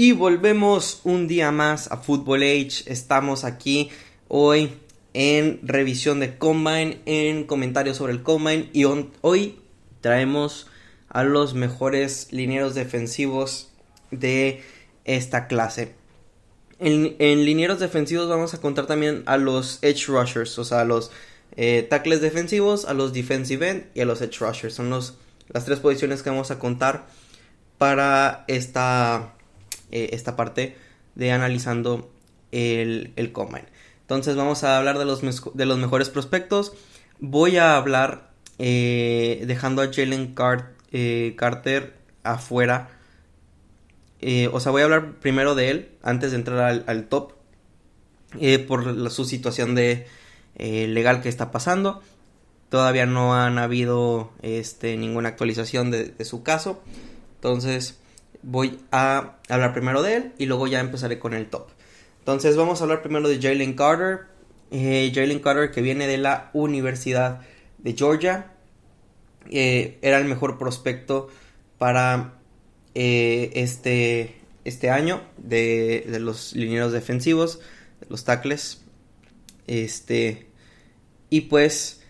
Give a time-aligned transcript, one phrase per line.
[0.00, 2.84] Y volvemos un día más a Football Age.
[2.86, 3.90] Estamos aquí
[4.28, 4.74] hoy
[5.12, 8.70] en revisión de Combine, en comentarios sobre el Combine.
[8.72, 8.84] Y
[9.22, 9.58] hoy
[10.00, 10.68] traemos
[11.08, 13.70] a los mejores linieros defensivos
[14.12, 14.62] de
[15.04, 15.96] esta clase.
[16.78, 21.10] En, linieros defensivos vamos a contar también a los edge rushers, o sea, a los
[21.56, 24.74] eh, tackles defensivos, a los defensive end y a los edge rushers.
[24.74, 25.14] Son los,
[25.48, 27.08] las tres posiciones que vamos a contar
[27.78, 29.34] para esta
[29.90, 30.76] eh, esta parte
[31.14, 32.10] de analizando
[32.52, 33.66] el, el, combine.
[34.02, 35.22] Entonces vamos a hablar de los,
[35.54, 36.72] de los mejores prospectos.
[37.20, 40.34] Voy a hablar eh, dejando a Jalen
[40.92, 42.90] eh, Carter afuera.
[44.52, 47.32] o sea, voy a hablar primero de él antes de entrar al, top.
[48.66, 50.06] por su situación de
[50.56, 52.02] legal que está pasando.
[52.68, 56.82] Todavía no han habido este, ninguna actualización de su caso.
[57.36, 57.98] Entonces,
[58.42, 61.68] voy a hablar primero de él y luego ya empezaré con el top.
[62.20, 64.26] Entonces vamos a hablar primero de Jalen Carter.
[64.70, 67.40] Eh, Jalen Carter que viene de la Universidad
[67.78, 68.52] de Georgia.
[69.50, 71.28] Eh, era el mejor prospecto
[71.78, 72.34] para
[72.94, 77.60] eh, este, este año de, de, los linieros defensivos,
[78.00, 78.82] de los tackles.
[79.66, 80.48] Este,
[81.30, 82.02] y pues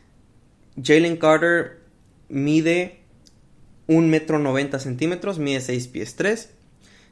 [0.82, 1.80] Jalen Carter
[2.28, 2.97] mide
[3.88, 6.50] un metro 90 centímetros, mide 6 pies 3,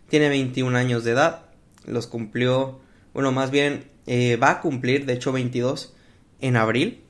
[0.08, 1.46] tiene 21 años de edad,
[1.84, 2.78] los cumplió,
[3.12, 5.94] bueno, más bien eh, va a cumplir, de hecho 22,
[6.40, 7.02] en abril,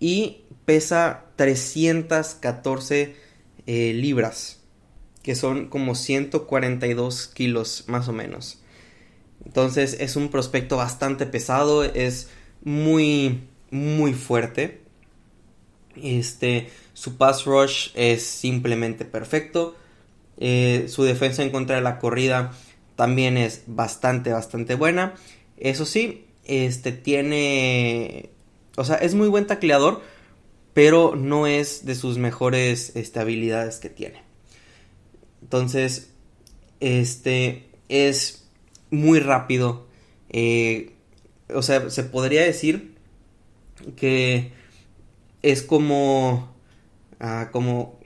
[0.00, 3.16] y pesa 314
[3.66, 4.60] eh, libras,
[5.22, 8.62] que son como 142 kilos más o menos.
[9.44, 12.30] Entonces es un prospecto bastante pesado, es
[12.64, 14.80] muy, muy fuerte.
[16.02, 19.76] Este, su pass rush es simplemente perfecto.
[20.38, 22.52] Eh, su defensa en contra de la corrida
[22.96, 25.12] también es bastante, bastante buena.
[25.58, 28.30] Eso sí, este tiene.
[28.78, 30.00] O sea, es muy buen tacleador,
[30.72, 34.22] pero no es de sus mejores este, habilidades que tiene.
[35.42, 36.08] Entonces,
[36.80, 38.48] este es
[38.90, 39.86] muy rápido.
[40.30, 40.92] Eh,
[41.54, 42.96] o sea, se podría decir
[43.96, 44.52] que
[45.42, 46.55] es como,
[47.52, 47.98] como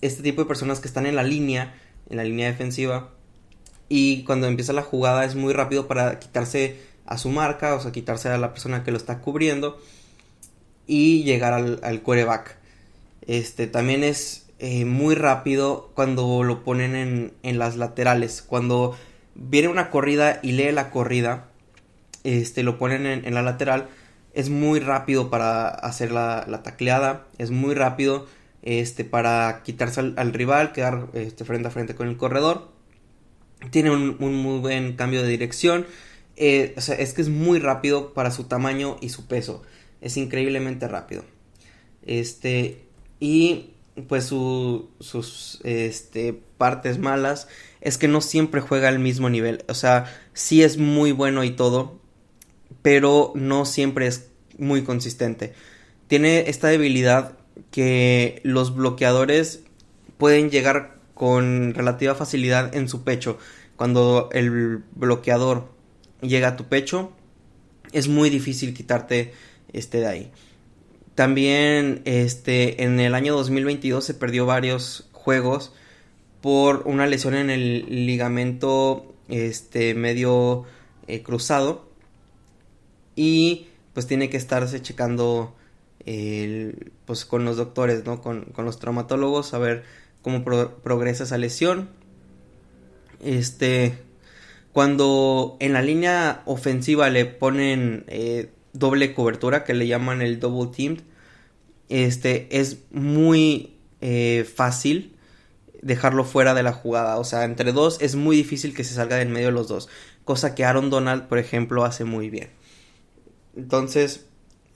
[0.00, 1.74] este tipo de personas que están en la línea,
[2.08, 3.10] en la línea defensiva,
[3.88, 7.92] y cuando empieza la jugada es muy rápido para quitarse a su marca, o sea,
[7.92, 9.78] quitarse a la persona que lo está cubriendo
[10.86, 12.56] y llegar al, al quarterback.
[13.26, 18.42] Este también es eh, muy rápido cuando lo ponen en, en, las laterales.
[18.42, 18.96] Cuando
[19.34, 21.48] viene una corrida y lee la corrida,
[22.24, 23.88] este lo ponen en, en la lateral
[24.34, 28.26] es muy rápido para hacer la, tacleada, es muy rápido
[28.62, 32.70] este, para quitarse al, rival, quedar este, frente a frente con el corredor.
[33.70, 35.86] Tiene un, muy buen cambio de dirección.
[36.36, 39.62] Eh, o sea, es que es muy rápido para su tamaño y su peso.
[40.00, 41.24] Es increíblemente rápido.
[42.04, 42.84] Este,
[43.20, 43.74] y
[44.08, 47.48] pues sus este, partes malas
[47.80, 49.64] es que no siempre juega al mismo nivel.
[49.68, 52.00] O sea, sí es muy bueno y todo,
[52.80, 55.52] pero no siempre es muy consistente.
[56.06, 57.38] Tiene esta debilidad
[57.70, 59.64] que los bloqueadores
[60.18, 63.38] pueden llegar con relativa facilidad en su pecho.
[63.76, 65.68] Cuando el bloqueador
[66.20, 67.12] llega a tu pecho,
[67.92, 69.32] es muy difícil quitarte
[69.72, 70.30] este de ahí.
[71.14, 75.72] También este en el año 2022 se perdió varios juegos
[76.40, 80.64] por una lesión en el ligamento este medio
[81.06, 81.88] eh, cruzado
[83.14, 85.54] y pues tiene que estarse checando
[87.04, 88.20] pues con los doctores, ¿no?
[88.22, 89.84] Con, los traumatólogos a ver
[90.22, 91.88] cómo progresa esa lesión.
[93.20, 93.98] Este,
[94.72, 100.72] cuando en la línea ofensiva le ponen eh, doble cobertura, que le llaman el double
[100.74, 100.98] team,
[101.88, 105.14] este, es muy eh, fácil
[105.82, 107.18] dejarlo fuera de la jugada.
[107.18, 109.88] O sea, entre dos es muy difícil que se salga del medio de los dos.
[110.24, 112.48] Cosa que Aaron Donald, por ejemplo, hace muy bien.
[113.56, 114.26] Entonces,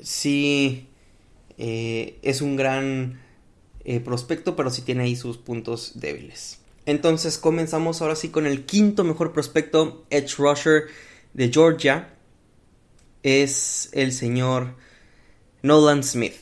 [0.01, 0.89] sí,
[1.59, 3.21] eh, es un gran
[3.85, 6.59] eh, prospecto, pero sí tiene ahí sus puntos débiles.
[6.87, 10.85] Entonces comenzamos ahora sí con el quinto mejor prospecto, Edge Rusher
[11.35, 12.15] de Georgia.
[13.23, 14.75] Es el señor
[15.63, 16.35] Nolan Smith.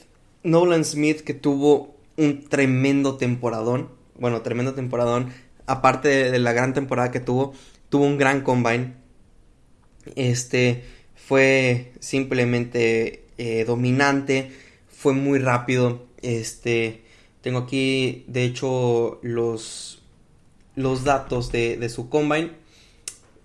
[0.43, 3.89] Nolan Smith que tuvo un tremendo temporadón.
[4.19, 5.33] Bueno, tremendo temporadón.
[5.67, 7.55] Aparte de, la gran temporada que tuvo,
[7.89, 8.95] tuvo un gran combine.
[10.15, 10.85] Este
[11.15, 14.53] fue simplemente eh, dominante,
[15.05, 16.07] fue muy rápido.
[16.23, 17.05] Este,
[17.43, 20.03] tengo aquí, de hecho, los,
[20.77, 22.53] los datos de, de su combine.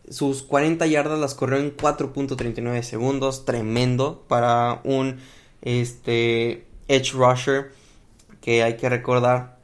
[0.10, 3.44] Sus 40 yardas las corrió en 4.39 segundos.
[3.44, 5.18] Tremendo para un
[5.62, 7.74] este, edge rusher
[8.40, 9.60] que hay que recordar.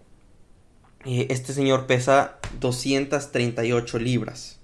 [1.06, 4.60] Eh, este señor pesa 238 libras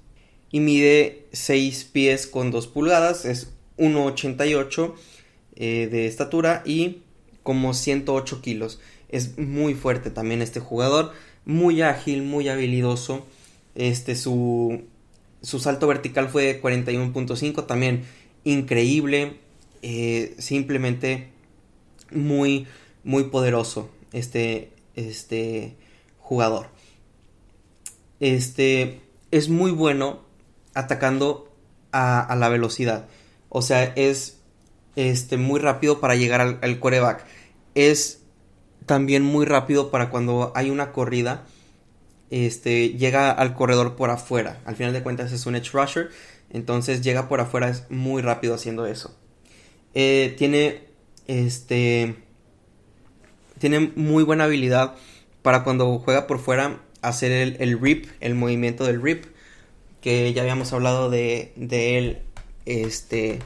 [0.51, 3.23] y mide 6 pies con 2 pulgadas.
[3.23, 4.95] Es 1,88
[5.55, 7.03] eh, de estatura y
[7.43, 8.79] como 108 kilos.
[9.09, 11.13] Es muy fuerte también este jugador.
[11.45, 13.25] Muy ágil, muy habilidoso.
[13.75, 14.83] Este, su,
[15.41, 17.65] su salto vertical fue de 41.5.
[17.65, 18.03] También
[18.43, 19.37] increíble.
[19.81, 21.29] Eh, simplemente
[22.11, 22.67] muy,
[23.03, 23.89] muy poderoso.
[24.13, 25.75] Este, este
[26.19, 26.67] jugador.
[28.19, 29.01] Este
[29.31, 30.19] es muy bueno
[30.73, 31.51] atacando
[31.91, 33.07] a, la velocidad.
[33.49, 34.40] O sea, es
[34.95, 37.25] este, muy rápido para llegar al, al coreback.
[37.75, 38.21] Es
[38.85, 41.45] también muy rápido para cuando hay una corrida.
[42.29, 44.61] Este, llega al corredor por afuera.
[44.65, 46.09] Al final de cuentas es un edge rusher.
[46.49, 49.15] Entonces llega por afuera, es muy rápido haciendo eso.
[49.93, 50.83] Eh, tiene,
[51.27, 52.15] este,
[53.59, 54.95] tiene muy buena habilidad
[55.41, 59.25] para cuando juega por fuera hacer el, el rip, el movimiento del rip
[60.01, 62.17] que ya habíamos hablado de, de él
[62.65, 63.39] este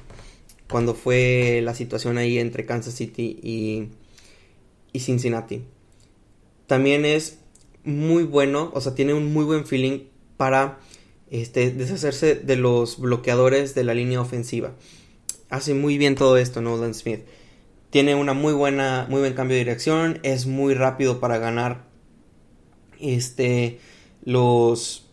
[0.69, 3.89] cuando fue la situación ahí entre Kansas City y,
[4.93, 5.63] y Cincinnati.
[6.67, 7.39] También es
[7.83, 10.05] muy bueno, o sea, tiene un muy buen feeling
[10.37, 10.79] para
[11.29, 14.73] este, deshacerse de los bloqueadores de la línea ofensiva.
[15.49, 17.21] Hace muy bien todo esto Nolan Smith.
[17.89, 21.85] Tiene una muy buena, muy buen cambio de dirección, es muy rápido para ganar
[22.99, 23.79] este
[24.23, 25.05] los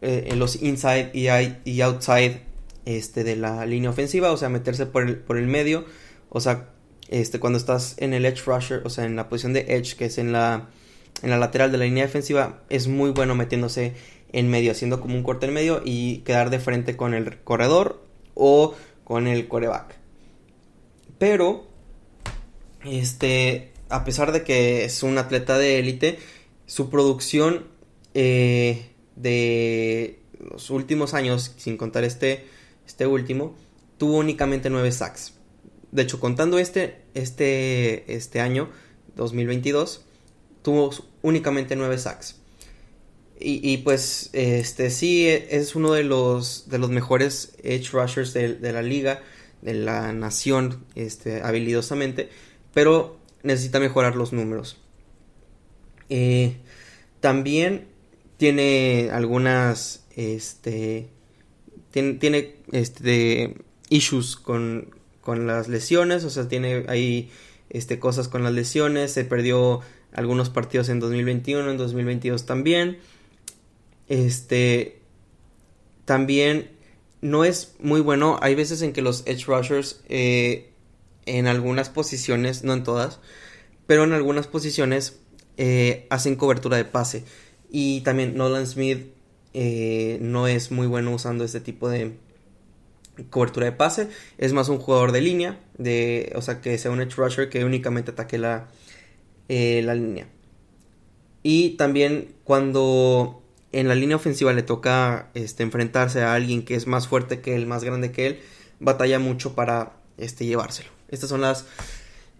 [0.00, 1.26] eh, los inside y,
[1.64, 2.42] y, outside
[2.88, 5.84] este, de la línea ofensiva, o sea, meterse por el, por el medio,
[6.30, 6.70] o sea,
[7.08, 10.06] este, cuando estás en el edge rusher, o sea, en la posición de edge, que
[10.06, 10.70] es en la,
[11.22, 13.92] en la lateral de la línea defensiva, es muy bueno metiéndose
[14.32, 18.02] en medio, haciendo como un corte en medio y quedar de frente con el corredor
[18.32, 18.74] o
[19.04, 19.94] con el coreback.
[21.18, 21.66] Pero,
[22.86, 26.18] este, a pesar de que es un atleta de élite,
[26.64, 27.66] su producción
[28.14, 32.46] eh, de los últimos años, sin contar este,
[32.88, 33.54] este último,
[33.98, 35.34] tuvo únicamente 9 sacks.
[35.92, 38.70] De hecho, contando este, este, este año,
[39.14, 40.04] 2022,
[40.62, 40.90] tuvo
[41.22, 42.36] únicamente 9 sacks.
[43.40, 48.82] Y, pues, este sí, es uno de los, de los mejores edge rushers de, la
[48.82, 49.22] liga,
[49.62, 52.30] de la nación, este, habilidosamente,
[52.74, 54.78] pero necesita mejorar los números.
[56.08, 56.56] Eh,
[57.20, 57.86] también
[58.38, 61.08] tiene algunas, este,
[61.90, 63.56] tiene, tiene este,
[63.88, 64.90] issues con,
[65.20, 67.30] con las lesiones, o sea, tiene ahí,
[67.70, 69.80] este, cosas con las lesiones, se perdió
[70.12, 72.98] algunos partidos en 2021, en 2022 también,
[74.08, 75.00] este,
[76.04, 76.70] también
[77.20, 80.70] no es muy bueno, hay veces en que los edge rushers, eh,
[81.26, 83.20] en algunas posiciones, no en todas,
[83.86, 85.18] pero en algunas posiciones
[85.56, 87.24] eh, hacen cobertura de pase.
[87.70, 89.08] Y también Nolan Smith
[89.60, 92.12] eh, no es muy bueno usando este tipo de
[93.28, 94.08] cobertura de pase.
[94.38, 97.64] Es más un jugador de línea, de, o sea, que sea un edge rusher que
[97.64, 98.68] únicamente ataque la,
[99.48, 100.28] eh, la línea.
[101.42, 103.42] Y también cuando
[103.72, 107.56] en la línea ofensiva le toca este, enfrentarse a alguien que es más fuerte que
[107.56, 108.40] él, más grande que él,
[108.78, 110.90] batalla mucho para este, llevárselo.
[111.08, 111.66] Estos son las,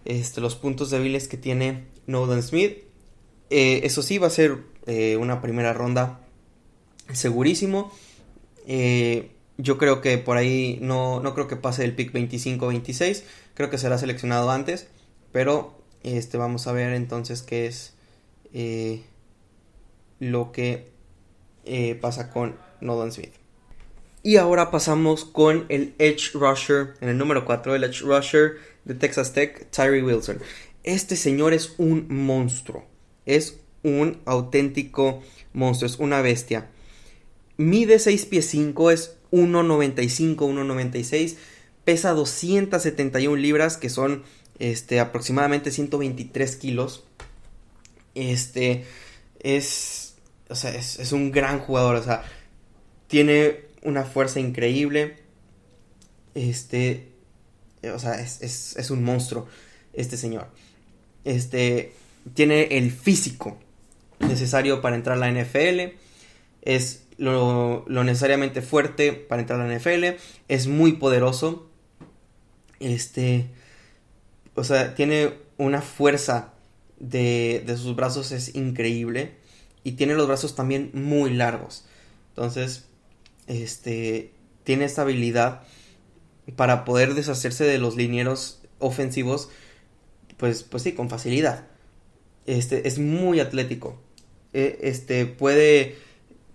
[0.04, 2.84] este, los puntos débiles que tiene Nolan Smith.
[3.50, 4.58] Eh, eso sí, va a ser
[5.18, 6.18] una primera ronda
[7.12, 7.92] segurísimo.
[8.66, 13.22] Eh, yo creo que por ahí no, no creo que pase el pick 25-26.
[13.54, 14.88] Creo que será seleccionado antes.
[15.32, 17.94] Pero este, vamos a ver entonces qué es
[20.20, 20.90] lo que
[22.00, 23.32] pasa con Nolan Smith.
[24.22, 28.94] Y ahora pasamos con el Edge Rusher, en el número 4, el Edge Rusher de
[28.94, 30.38] Texas Tech, Tyree Wilson.
[30.82, 32.84] Este señor es un monstruo
[33.28, 35.22] es un auténtico
[35.52, 36.70] monstruo, es una bestia.
[37.58, 41.36] Mide 6 pies 5, es 1,95, 1,96,
[41.84, 44.22] pesa 271 libras, que son
[44.60, 47.04] este, aproximadamente 123 kilos.
[48.14, 48.84] Este
[49.40, 50.14] es,
[50.48, 52.22] o sea, es, un gran jugador, o sea,
[53.08, 55.16] tiene una fuerza increíble.
[56.36, 57.08] Este,
[57.92, 59.48] o sea, es, es un monstruo,
[59.94, 60.46] este señor.
[61.24, 61.92] Este,
[62.34, 63.58] tiene el físico
[64.20, 65.96] necesario para entrar a la NFL,
[66.62, 71.68] es lo, necesariamente fuerte para entrar a la NFL, es muy poderoso,
[72.80, 73.46] este,
[74.54, 76.54] o sea, tiene una fuerza
[76.98, 79.34] de, de sus brazos, es increíble,
[79.84, 81.84] y tiene los brazos también muy largos.
[82.30, 82.86] Entonces,
[83.48, 84.32] este,
[84.64, 85.62] tiene esta habilidad
[86.56, 89.48] para poder deshacerse de los linieros ofensivos,
[90.36, 91.66] pues, pues sí, con facilidad.
[92.46, 94.00] Este, es muy atlético.
[94.52, 95.96] E, este, puede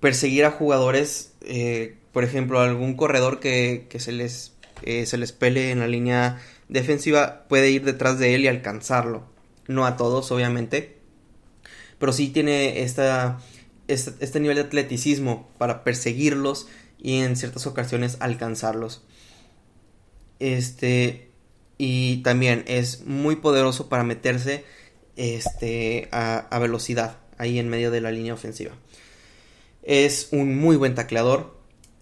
[0.04, 5.72] perseguir a jugadores, eh, por ejemplo, algún corredor que, se, les, eh, se les pele
[5.72, 9.24] en la línea defensiva, puede ir detrás de él y alcanzarlo.
[9.70, 10.98] No a todos, obviamente,
[12.00, 13.40] pero sí tiene esta,
[13.88, 16.68] este, nivel de atleticismo para perseguirlos
[17.02, 19.04] y en ciertas ocasiones alcanzarlos.
[20.40, 21.30] Este,
[21.78, 24.66] y también es muy poderoso para meterse
[25.16, 28.74] este, a, velocidad ahí en medio de la línea ofensiva.
[29.84, 31.58] Es un muy buen tacleador.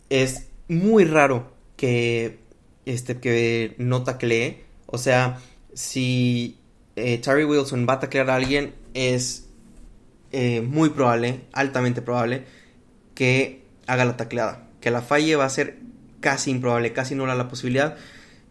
[0.10, 2.40] Es muy raro que,
[2.86, 4.64] este, que no taclee.
[4.86, 5.40] O sea,
[5.74, 6.60] si
[6.96, 9.48] eh, Wilson va a taclear a alguien, es
[10.32, 12.46] eh, muy probable, altamente probable,
[13.16, 14.68] que haga la tacleada.
[14.80, 15.78] Que la falle va a ser
[16.20, 17.98] casi improbable, casi nula la posibilidad.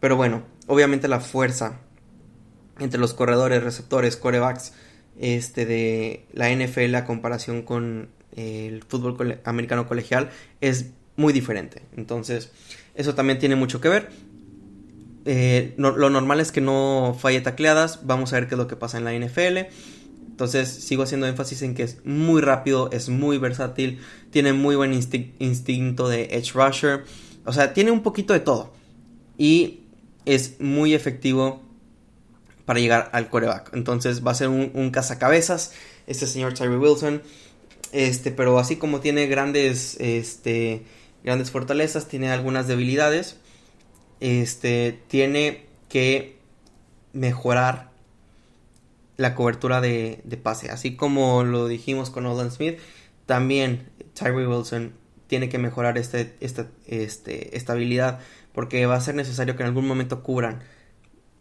[0.01, 1.81] Pero bueno, obviamente la fuerza
[2.79, 4.73] entre los corredores, receptores, corebacks
[5.19, 11.83] este, de la NFL a comparación con el fútbol americano colegial es muy diferente.
[11.97, 12.51] Entonces,
[12.95, 14.11] eso también tiene mucho que ver.
[15.27, 18.07] Eh, lo normal es que no falle tacleadas.
[18.07, 19.69] Vamos a ver qué es lo que pasa en la NFL.
[20.41, 23.99] Entonces sigo haciendo énfasis en que es muy rápido, es muy versátil,
[24.31, 27.05] tiene muy buen instinto de edge rusher.
[27.45, 28.73] O sea, tiene un poquito de todo.
[29.37, 29.81] Y
[30.25, 31.61] es muy efectivo
[32.65, 33.75] para llegar al coreback.
[33.75, 35.75] Entonces va a ser un, cazacabezas
[36.07, 37.21] este señor Tyree Wilson.
[37.93, 40.85] Este, pero así como tiene grandes, este,
[41.25, 43.37] grandes fortalezas, tiene algunas debilidades.
[44.21, 46.37] Este, tiene que
[47.13, 47.91] mejorar
[49.17, 50.71] la cobertura de, pase.
[50.71, 52.79] Así como lo dijimos con Nolan Smith,
[53.27, 54.95] también Tyree Wilson
[55.27, 58.21] tiene que mejorar este, esta este, estabilidad
[58.53, 60.63] porque va a ser necesario que en algún momento cubran.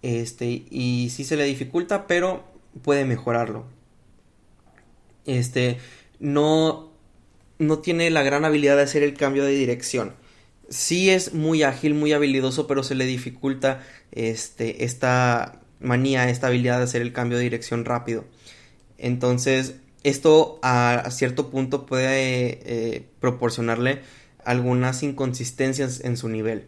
[0.02, 2.44] Este, y sí se le dificulta, pero
[2.84, 3.66] puede mejorarlo.
[5.26, 5.78] Este,
[6.20, 6.92] no,
[7.58, 10.14] no tiene la gran habilidad de hacer el cambio de dirección.
[10.70, 16.78] Sí es muy ágil, muy habilidoso, pero se le dificulta este, esta manía, esta habilidad
[16.78, 18.26] de hacer el cambio de dirección rápido.
[18.98, 24.02] Entonces, esto a, cierto punto puede eh, proporcionarle
[24.44, 26.68] algunas inconsistencias en su nivel.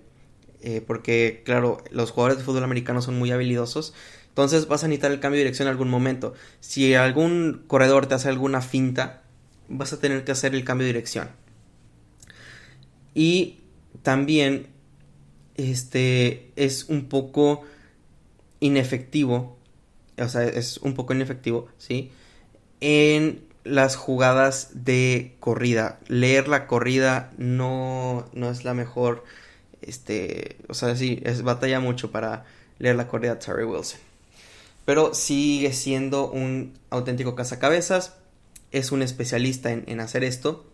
[0.61, 3.93] Eh, porque, claro, los jugadores de fútbol americano son muy habilidosos.
[4.29, 6.33] Entonces vas a necesitar el cambio de dirección en algún momento.
[6.59, 9.20] Si algún corredor te hace alguna finta,
[9.71, 11.29] vas a tener que hacer el cambio de dirección.
[13.13, 13.59] Y
[14.03, 14.67] también
[15.55, 17.63] este es un poco
[18.59, 19.57] inefectivo,
[20.17, 22.11] o sea, es un poco inefectivo, ¿sí?
[22.79, 25.99] En las jugadas de corrida.
[26.07, 29.23] Leer la corrida no, no es la mejor,
[29.81, 32.45] este, o sea, sí, es batalla mucho para
[32.79, 33.99] leer la corrida Terry Wilson.
[34.85, 38.15] Pero sigue siendo un auténtico cazacabezas,
[38.71, 40.65] es un especialista en, hacer esto.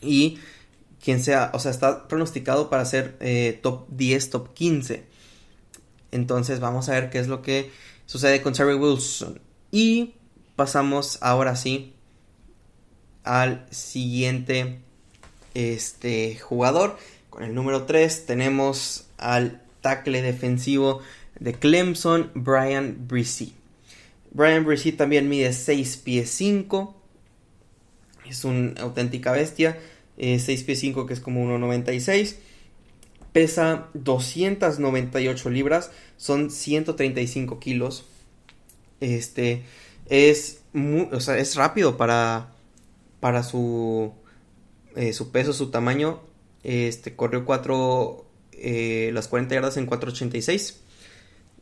[0.00, 0.38] Y
[1.02, 5.04] quien sea, o sea, está pronosticado para ser eh, top 10, top 15.
[6.10, 7.70] Entonces vamos a ver qué es lo que
[8.06, 9.40] sucede con Terry Wilson.
[9.70, 10.14] Y
[10.56, 11.94] pasamos ahora sí
[13.24, 14.78] al siguiente
[15.54, 16.98] este, jugador.
[17.30, 21.00] Con el número 3 tenemos al tackle defensivo
[21.40, 23.54] de Clemson, Brian Brissi.
[24.34, 26.94] Brian Brissi también mide 6 pies 5.
[28.28, 29.78] Es una auténtica bestia.
[30.18, 32.36] 6 eh, pies 5 que es como 1,96
[33.34, 38.04] pesa 298 libras, son 135 kilos.
[39.00, 39.64] Este
[40.06, 42.52] es muy, o sea, es rápido para
[43.18, 44.12] para su
[44.94, 46.20] eh, su peso, su tamaño.
[46.62, 50.83] Este corrió 4 eh, las 40 yardas en 486.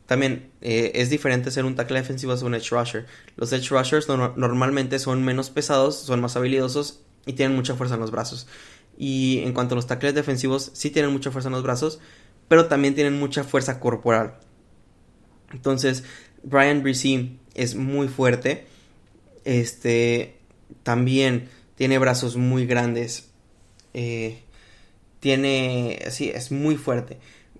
[0.05, 3.05] También eh, es diferente ser un tackle defensivo a un edge rusher.
[3.37, 8.01] Los edge rushers normalmente son menos pesados, son más habilidosos y tienen mucha fuerza en
[8.01, 8.47] los brazos.
[8.97, 11.99] Y en cuanto a los tackles defensivos, sí tienen mucha fuerza en los brazos,
[12.47, 14.35] pero también tienen mucha fuerza corporal.
[15.51, 16.03] Entonces,
[16.43, 18.67] Brian Brisee es muy fuerte.
[19.45, 20.37] Este
[20.83, 23.29] también tiene brazos muy grandes.
[23.93, 24.43] Eh,
[25.19, 25.99] tiene.
[26.11, 27.19] Sí, es muy fuerte.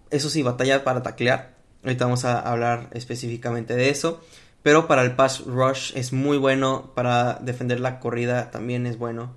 [0.09, 1.52] Eso sí, batalla para taclear.
[1.83, 4.23] Ahorita vamos a hablar específicamente de eso.
[4.61, 6.91] Pero para el pass rush es muy bueno.
[6.95, 9.33] Para defender la corrida también es bueno.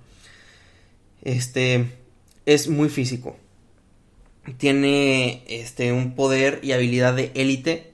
[1.21, 1.85] Este
[2.45, 3.35] es muy físico.
[4.57, 7.91] Tiene este un poder y habilidad de élite.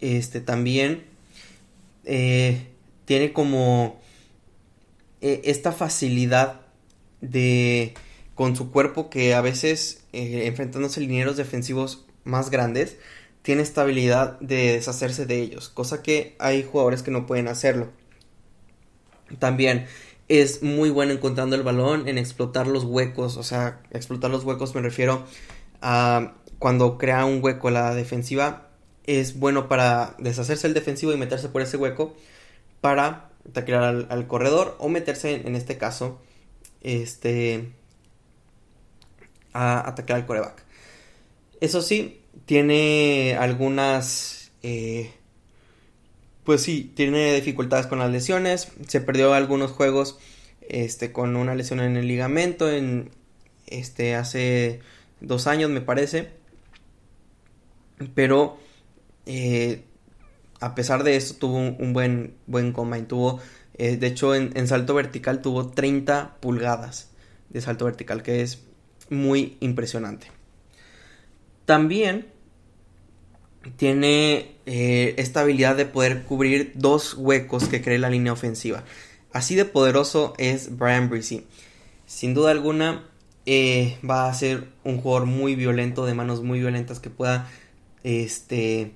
[0.00, 1.04] Este también
[2.04, 2.68] eh,
[3.04, 4.00] tiene como
[5.20, 6.62] eh, esta facilidad
[7.20, 7.92] de
[8.34, 12.96] con su cuerpo que a veces eh, enfrentándose a linieros defensivos más grandes
[13.42, 17.88] tiene esta habilidad de deshacerse de ellos, cosa que hay jugadores que no pueden hacerlo.
[19.38, 19.86] También
[20.28, 24.74] es muy bueno encontrando el balón en explotar los huecos, o sea, explotar los huecos
[24.74, 25.24] me refiero
[25.80, 28.68] a cuando crea un hueco la defensiva,
[29.06, 32.14] es bueno para deshacerse el defensivo y meterse por ese hueco
[32.80, 36.20] para atacar al, corredor o meterse en, este caso
[36.82, 37.72] este
[39.52, 40.69] a atacar al coreback.
[41.60, 45.12] Eso sí, tiene algunas eh,
[46.44, 48.72] pues sí, tiene dificultades con las lesiones.
[48.88, 50.18] Se perdió algunos juegos
[50.68, 53.10] este, con una lesión en el ligamento en,
[53.66, 54.80] este, hace
[55.20, 56.30] dos años, me parece.
[58.14, 58.58] Pero
[59.26, 59.84] eh,
[60.60, 63.04] a pesar de eso, tuvo un, buen, buen combine.
[63.04, 63.40] Tuvo,
[63.74, 67.10] eh, de hecho, en, en, salto vertical tuvo 30 pulgadas
[67.50, 68.62] de salto vertical, que es
[69.10, 70.39] muy impresionante.
[71.70, 72.26] También
[73.76, 78.82] tiene eh, esta habilidad de poder cubrir dos huecos que cree la línea ofensiva.
[79.32, 81.46] Así de poderoso es Brian Breezy.
[82.06, 83.04] Sin duda alguna
[83.46, 87.48] eh, va a ser un jugador muy violento, de manos muy violentas, que pueda
[88.02, 88.90] este,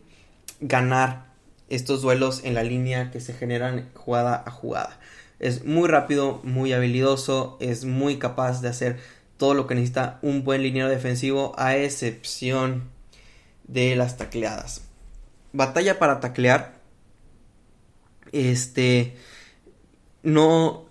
[0.58, 1.26] ganar
[1.68, 4.98] estos duelos en la línea que se generan jugada a jugada.
[5.38, 8.98] Es muy rápido, muy habilidoso, es muy capaz de hacer
[9.36, 12.90] todo lo que necesita un buen liniero defensivo, a excepción
[13.66, 14.82] de las tacleadas.
[15.52, 16.80] Batalla para taclear.
[18.32, 19.16] Este.
[20.22, 20.84] No.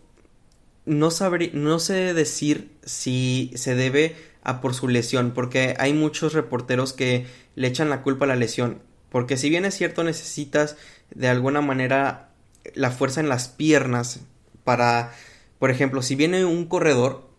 [0.86, 1.10] No,
[1.54, 7.26] no sé decir si se debe a por su lesión, porque hay muchos reporteros que
[7.56, 8.82] le echan la culpa a la lesión.
[9.10, 10.76] Porque si bien es cierto, necesitas
[11.12, 12.32] de alguna manera
[12.74, 14.22] la fuerza en las piernas
[14.64, 15.14] para,
[15.60, 17.30] por ejemplo, si viene un corredor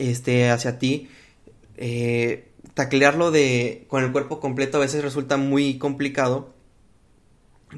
[0.00, 1.08] este, hacia ti,
[1.76, 6.54] eh, taclearlo de con el cuerpo completo a veces resulta muy complicado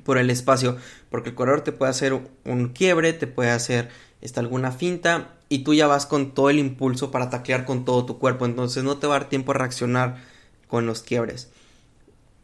[0.04, 0.76] por el espacio,
[1.10, 5.64] porque el corredor te puede hacer un quiebre, te puede hacer esta, alguna finta y
[5.64, 8.96] tú ya vas con todo el impulso para taclear con todo tu cuerpo, entonces no
[8.98, 10.22] te va a dar tiempo a reaccionar
[10.68, 11.50] con los quiebres.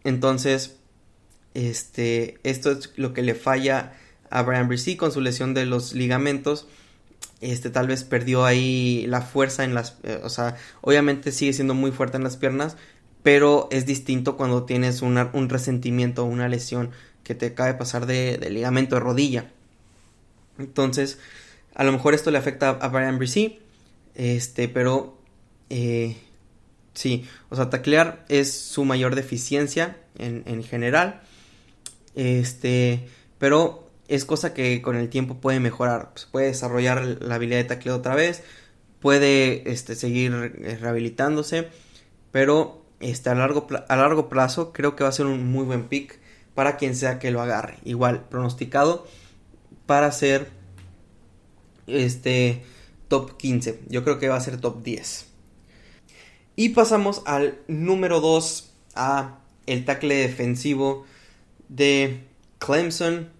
[0.04, 0.76] Entonces,
[1.54, 3.94] este, esto es lo que le falla
[4.28, 6.66] a Brian Brissi con su lesión de los ligamentos
[7.40, 11.74] este tal vez perdió ahí la fuerza en las, eh, o sea, obviamente sigue siendo
[11.74, 12.76] muy fuerte en las piernas,
[13.22, 16.90] pero es distinto cuando tienes un resentimiento o una lesión
[17.24, 19.50] que te acaba de pasar de, ligamento de rodilla.
[20.58, 21.18] Entonces,
[21.74, 23.60] a lo mejor esto le afecta a Brian Brissi,
[24.14, 25.18] este, pero
[25.68, 26.16] eh,
[26.94, 31.20] sí, o sea, taclear es su mayor deficiencia en, en general,
[32.14, 36.12] este, pero es cosa que con el tiempo puede mejorar.
[36.16, 38.42] Se puede desarrollar la habilidad de tacleo otra vez,
[39.00, 41.68] puede este, seguir eh, rehabilitándose,
[42.32, 45.88] pero este, a, largo, a largo plazo creo que va a ser un muy buen
[45.88, 46.18] pick
[46.54, 47.78] para quien sea que lo agarre.
[47.84, 49.06] Igual, pronosticado
[49.86, 50.50] para ser
[51.86, 52.64] este
[53.08, 53.82] top 15.
[53.88, 55.26] Yo creo que va a ser top 10.
[56.56, 61.06] Y pasamos al número 2, a el tackle defensivo
[61.68, 62.24] de
[62.58, 63.30] Clemson,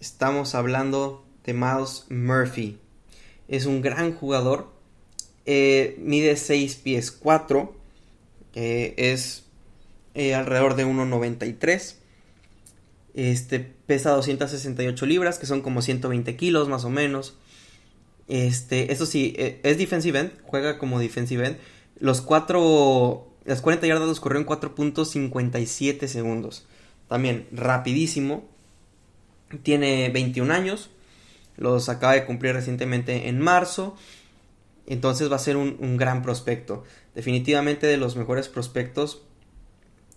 [0.00, 2.78] Estamos hablando de Miles Murphy.
[3.48, 4.70] Es un gran jugador.
[5.44, 7.74] Eh, mide 6 pies 4.
[8.54, 9.44] es
[10.14, 11.96] eh, alrededor de 1,93.
[13.14, 17.36] Este pesa 268 libras, que son como 120 kilos más o menos.
[18.28, 21.56] Este, eso sí, eh, es defensive end, juega como defensive end.
[21.98, 26.66] Los 4, las 40 yardas los corrió en 4.57 segundos.
[27.08, 28.46] También rapidísimo.
[29.62, 30.90] Tiene 21 años,
[31.56, 33.96] los acaba de cumplir recientemente en marzo,
[34.86, 36.84] entonces va a ser un, gran prospecto,
[37.14, 39.22] definitivamente de los mejores prospectos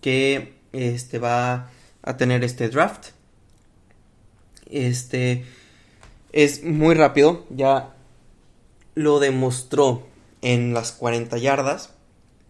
[0.00, 1.70] que este va
[2.02, 3.08] a tener este draft.
[4.70, 5.44] Este
[6.32, 7.94] es muy rápido, ya
[8.94, 10.06] lo demostró
[10.42, 11.90] en las 40 yardas,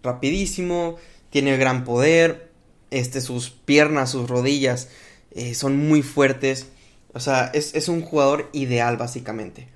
[0.02, 0.96] rapidísimo,
[1.30, 2.50] tiene gran poder,
[2.90, 4.88] este sus piernas, sus rodillas
[5.34, 6.66] eh, son muy fuertes.
[7.14, 9.68] O sea, es, un jugador ideal básicamente.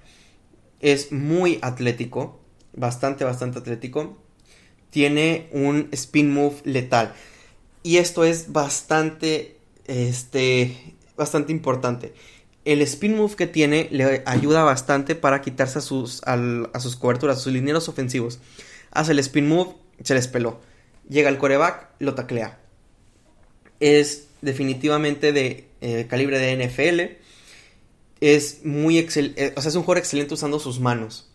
[0.80, 2.40] Es muy atlético,
[2.74, 4.18] bastante, bastante atlético.
[4.90, 7.14] Tiene un spin move letal.
[7.82, 12.14] Y esto es bastante, este, bastante importante.
[12.64, 17.38] El spin move que tiene le ayuda bastante para quitarse a sus, a sus coberturas,
[17.38, 18.40] a sus linieros ofensivos.
[18.90, 20.60] Hace el spin move, se les peló.
[21.08, 22.58] Llega el coreback, lo taclea.
[23.78, 27.22] Es definitivamente de eh, calibre de NFL.
[28.20, 31.28] es muy excelente, o sea, es un jugador excelente usando sus manos.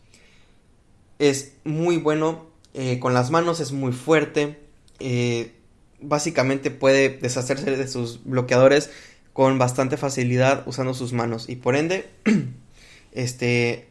[1.20, 4.60] Es muy bueno eh, con las manos, es muy fuerte.
[5.00, 5.54] Eh,
[6.00, 8.90] básicamente puede deshacerse de sus bloqueadores
[9.34, 11.48] con bastante facilidad usando sus manos.
[11.50, 12.10] Y por ende,
[13.12, 13.88] este,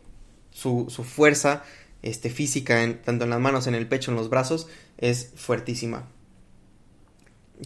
[0.51, 1.63] su, su fuerza
[2.03, 4.69] este, física, tanto en las manos, en el pecho, en los brazos,
[4.99, 6.09] es fuertísima.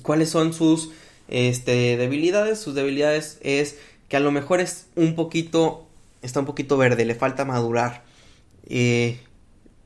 [0.03, 0.91] ¿Cuáles son sus
[1.29, 2.59] este, debilidades?
[2.59, 5.87] Sus debilidades es que a lo mejor es un poquito,
[6.23, 8.05] está un poquito verde, le falta madurar.
[8.67, 9.19] Eh,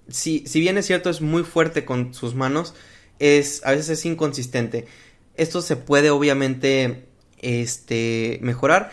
[0.08, 2.74] si, si bien es cierto, es muy fuerte con sus manos,
[3.18, 4.86] es, a veces es inconsistente.
[5.34, 7.04] Esto se puede obviamente
[7.40, 8.90] este, mejorar.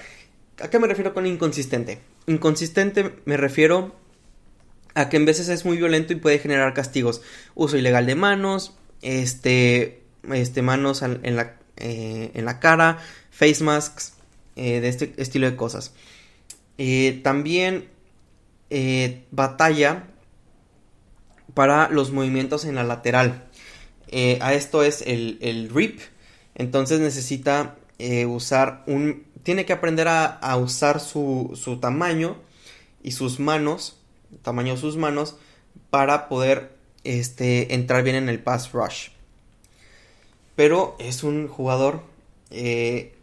[0.61, 1.99] ¿A qué me refiero con inconsistente?
[2.27, 3.95] Inconsistente me refiero
[4.93, 7.21] a que en veces es muy violento y puede generar castigos.
[7.55, 12.99] Uso ilegal de manos, este, este manos en la, eh, en la cara,
[13.31, 14.13] face masks,
[14.55, 15.93] eh, de este estilo de cosas.
[16.77, 17.89] Eh, también
[19.31, 20.07] batalla
[21.53, 23.47] para los movimientos en la lateral.
[24.41, 26.01] a esto es el, el, RIP.
[26.55, 27.77] Entonces necesita
[28.27, 29.25] usar un...
[29.43, 32.37] Tiene que aprender a, usar su, su tamaño
[33.01, 33.97] y sus manos
[34.41, 35.35] tamaño de sus manos
[35.89, 39.09] para poder este, entrar bien en el pass rush.
[40.55, 42.01] Pero es un jugador
[42.51, 43.13] eh,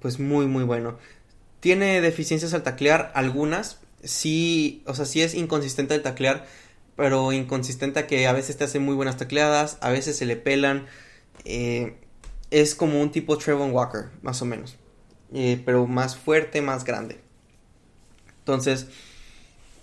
[0.00, 0.98] pues muy muy bueno.
[1.60, 3.78] Tiene deficiencias al taclear, algunas.
[4.02, 6.46] Sí, o sea, sí es inconsistente al taclear,
[6.96, 10.36] pero inconsistente a que a veces te hace muy buenas tacleadas, a veces se le
[10.36, 10.86] pelan.
[11.44, 11.96] Eh,
[12.50, 14.76] es como un tipo Trevon Walker, más o menos.
[15.34, 17.20] Eh, pero más fuerte, más grande.
[18.40, 18.88] Entonces,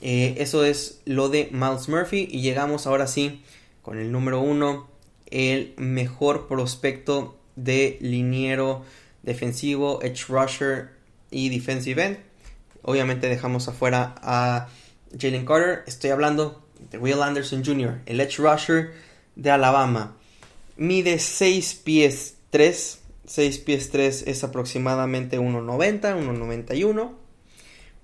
[0.02, 2.28] eso es lo de Miles Murphy.
[2.30, 3.41] Y llegamos ahora sí
[3.82, 4.89] con el número uno.
[5.31, 8.83] El mejor prospecto de liniero
[9.23, 10.91] defensivo, edge rusher
[11.31, 12.17] y defensive end.
[12.81, 14.67] Obviamente dejamos afuera a
[15.17, 15.83] Jalen Carter.
[15.87, 18.93] Estoy hablando de Will Anderson Jr., el edge rusher
[19.35, 20.15] de Alabama.
[20.77, 22.99] Mide 6 pies 3.
[23.25, 27.11] 6 pies 3 es aproximadamente 1,90, 1,91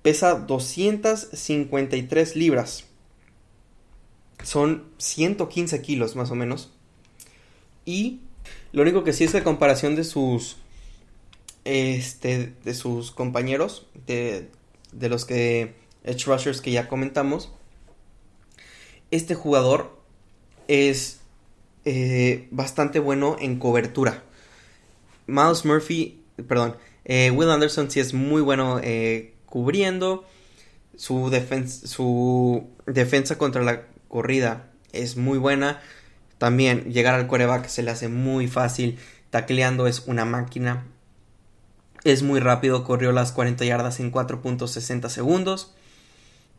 [0.06, 2.84] pesa 253 libras.
[4.44, 6.70] Son 115 kilos más o menos.
[7.86, 8.20] Y
[8.72, 10.56] lo único que sí es la comparación de sus.
[11.64, 12.52] Este.
[12.64, 13.86] De sus compañeros.
[14.06, 14.50] De,
[14.92, 15.74] de los que.
[16.04, 17.50] Edge Rushers que ya comentamos.
[19.10, 19.98] Este jugador
[20.68, 21.20] es.
[21.86, 24.24] Eh, bastante bueno en cobertura.
[25.26, 26.20] Miles Murphy.
[26.48, 26.76] Perdón.
[27.04, 30.26] Eh, Will Anderson sí es muy bueno eh, cubriendo.
[30.96, 31.30] Su,
[31.84, 35.80] su defensa contra la corrida es muy buena.
[36.38, 38.98] También llegar al coreback se le hace muy fácil.
[39.30, 40.84] Tacleando es una máquina.
[42.04, 45.74] Es muy rápido, corrió las 40 yardas en 4.60 segundos.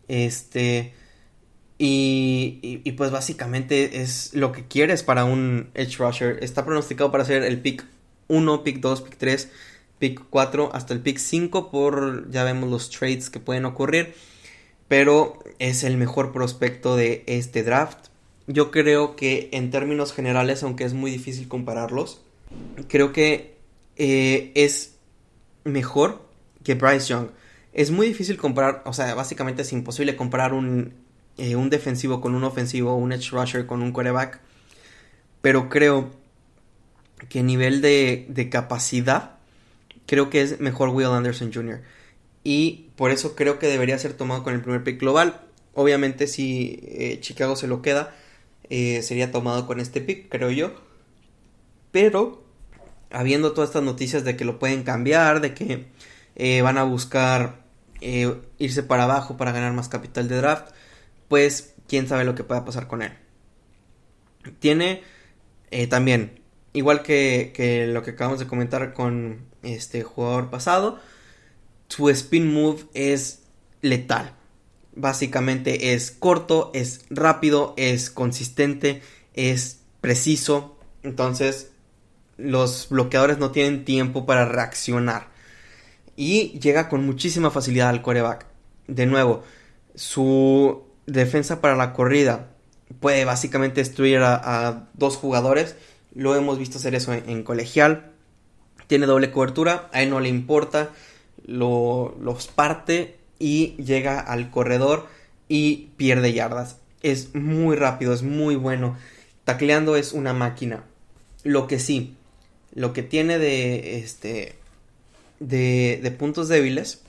[0.08, 0.94] Este.
[1.80, 6.40] Y, y, pues básicamente es lo que quieres para un edge rusher.
[6.42, 7.86] Está pronosticado para ser el pick
[8.30, 9.50] 1, pick 2, pick 3
[10.00, 14.14] pick 4 hasta el pick 5 por ya vemos los trades que pueden ocurrir
[14.88, 18.08] pero es el mejor prospecto de este draft
[18.48, 22.22] yo creo que en términos generales aunque es muy difícil compararlos
[22.88, 23.56] creo que
[23.98, 24.96] eh, es
[25.64, 26.26] mejor
[26.64, 27.28] que Bryce Young
[27.74, 30.94] es muy difícil comparar o sea básicamente es imposible comparar un,
[31.38, 34.40] eh, un defensivo con un ofensivo un edge rusher con un quarterback
[35.42, 36.12] pero creo
[37.30, 39.38] que nivel de, de capacidad
[40.08, 41.82] creo que es mejor Will Anderson Jr.
[42.44, 45.42] Y por eso creo que debería ser tomado con el primer pick global.
[45.74, 48.16] Obviamente si eh, Chicago se lo queda,
[48.70, 50.74] eh, sería tomado con este pick, creo yo.
[51.92, 52.44] Pero,
[53.12, 55.88] habiendo todas estas noticias de que lo pueden cambiar, de que
[56.36, 57.66] eh, van a buscar
[58.00, 60.72] irse para abajo para ganar más capital de draft,
[61.28, 63.12] pues quién sabe lo que pueda pasar con él.
[64.60, 65.02] Tiene
[65.90, 66.40] también,
[66.74, 71.00] igual que lo que acabamos de comentar con este jugador pasado,
[71.88, 73.44] su spin move es
[73.82, 74.37] letal.
[74.98, 79.02] Básicamente es corto, es rápido, es consistente,
[79.34, 80.78] es preciso.
[81.04, 81.72] Entonces
[82.38, 85.28] los bloqueadores no tienen tiempo para reaccionar.
[86.16, 88.46] Y llega con muchísima facilidad al coreback.
[88.88, 89.44] De nuevo,
[89.96, 92.50] su defensa para la corrida
[93.00, 95.76] puede básicamente destruir a, dos jugadores.
[96.14, 98.14] Lo hemos visto hacer eso en colegial
[98.88, 100.90] tiene doble cobertura, a él no le importa,
[101.46, 105.08] lo, los parte y llega al corredor
[105.48, 106.78] y pierde yardas.
[107.04, 108.98] Es muy rápido, es muy bueno.
[109.44, 110.84] Tacleando es una máquina.
[111.44, 112.16] Lo que sí,
[112.74, 114.56] lo que tiene de este
[115.40, 117.02] de, de puntos débiles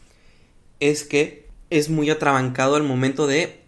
[0.81, 3.61] es que es muy atrabancado al momento de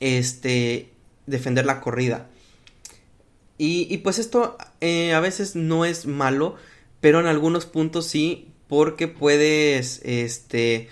[0.00, 0.90] este
[1.26, 2.28] defender la corrida.
[3.60, 6.54] Y, pues esto eh, a veces no es malo,
[7.00, 10.88] pero en algunos puntos sí, porque puedes, este,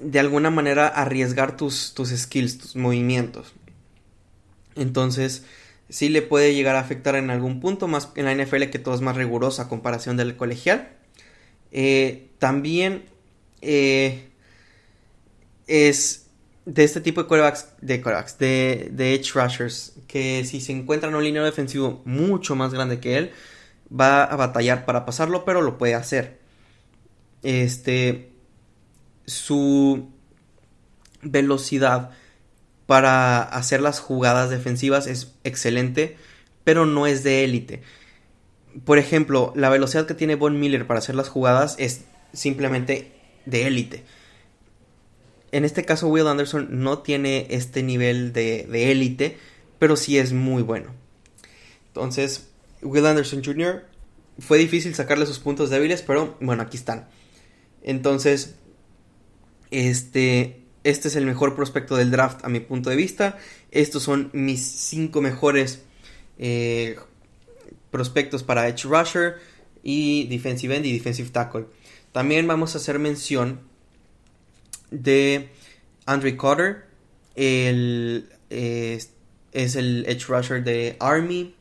[0.00, 3.54] de alguna manera arriesgar tus, tus skills, tus movimientos.
[4.74, 5.44] Entonces,
[5.88, 8.94] sí le puede llegar a afectar en algún punto, más en la NFL que todo
[8.94, 10.90] es más riguroso a comparación del colegial.
[11.72, 13.04] Eh, también
[13.62, 14.28] eh,
[15.66, 16.26] es
[16.64, 21.08] de este tipo de quarterbacks, de quarterbacks, de, de edge rushers, que si se encuentra
[21.08, 23.32] en un línea defensivo mucho más grande que él,
[23.88, 26.38] va a batallar para pasarlo, pero lo puede hacer.
[27.42, 28.32] Este,
[29.26, 30.10] su
[31.22, 32.10] velocidad
[32.86, 36.16] para hacer las jugadas defensivas es excelente,
[36.64, 37.82] pero no es de élite.
[38.84, 43.12] Por ejemplo, la velocidad que tiene Von Miller para hacer las jugadas es simplemente
[43.44, 44.04] de élite.
[45.52, 49.38] En este caso, Will Anderson no tiene este nivel de élite,
[49.78, 50.90] pero sí es muy bueno.
[51.88, 52.48] Entonces,
[52.82, 53.84] Will Anderson Jr.
[54.38, 57.08] fue difícil sacarle sus puntos débiles, pero bueno, aquí están.
[57.82, 58.56] Entonces,
[59.76, 63.36] este, este es el mejor prospecto del draft a mi punto de vista.
[63.70, 65.82] Estos son mis cinco mejores
[66.38, 66.96] eh,
[67.90, 69.34] prospectos para Edge Rusher
[69.82, 71.66] y Defensive End y Defensive Tackle.
[72.12, 73.60] También vamos a hacer mención
[74.90, 75.50] de
[76.06, 76.86] Andre Cotter.
[77.34, 78.24] Eh,
[79.52, 81.54] es el Edge Rusher de Army.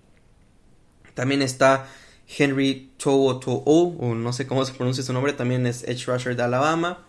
[1.15, 1.89] También está
[2.29, 6.43] Henry To'o o no sé cómo se pronuncia su nombre, también es Edge Rusher de
[6.43, 7.04] Alabama.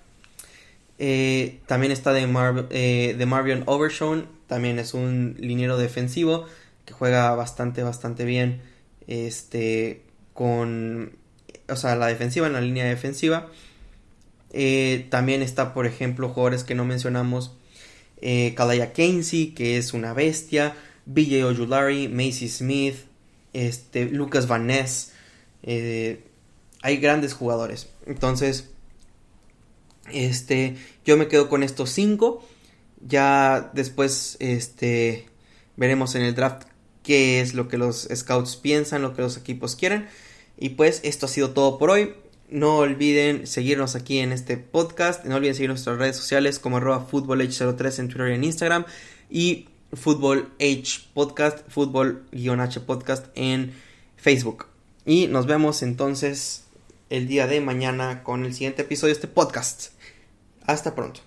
[0.99, 2.27] Eh, también está de,
[2.71, 6.47] eh, de Marvion Overshown, también es un liniero defensivo
[6.85, 8.63] que juega bastante, bastante bien
[9.07, 11.13] este, con,
[11.69, 13.49] o sea, la defensiva, en la línea defensiva.
[14.53, 17.53] Eh, también está, por ejemplo, jugadores que no mencionamos,
[18.23, 22.97] eh, Kalaya que es una bestia, BJ Ojulari, Macy Smith,
[23.53, 25.13] este, Lucas Van Ness,
[25.63, 27.89] hay grandes jugadores.
[28.07, 28.71] Entonces,
[30.12, 32.47] este, yo me quedo con estos cinco.
[33.01, 35.27] Ya después, este,
[35.77, 36.64] veremos en el draft
[37.03, 40.09] qué es lo que los scouts piensan, lo que los equipos quieren.
[40.59, 42.14] Y pues esto ha sido todo por hoy.
[42.49, 45.25] No olviden seguirnos aquí en este podcast.
[45.25, 48.87] No olviden seguir nuestras redes sociales como arroba 03 en Twitter y en Instagram.
[49.31, 53.73] Y Fútbol H Podcast, Fútbol-H Podcast en
[54.16, 54.66] Facebook.
[55.05, 56.64] Y nos vemos entonces
[57.11, 59.96] el día de mañana con el siguiente episodio de este podcast.
[60.66, 61.20] Hasta pronto.